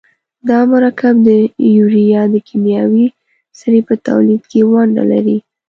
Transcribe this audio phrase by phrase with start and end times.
[0.49, 1.29] دا مرکب د
[1.77, 3.07] یوریا د کیمیاوي
[3.59, 5.37] سرې په تولید کې ونډه لري.